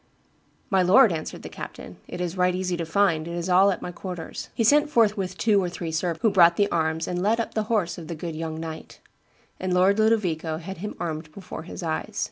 [0.71, 3.83] 'My lord,' answered the captain, 'it is right easy to find, it is all at
[3.83, 7.39] my quarters.' He sent forthwith two or three servants, who brought the arms and led
[7.39, 8.99] up the horse of the good young knight;
[9.59, 12.19] and Lord Ludovico had him armed before his eyes.